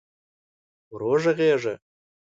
ورو 0.91 1.13
ږغېږه! 1.21 1.73